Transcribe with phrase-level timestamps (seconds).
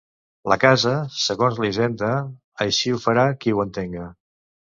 [0.51, 0.93] La casa,
[1.25, 2.09] segons la hisenda.
[2.67, 4.09] Així ho farà qui ho entenga.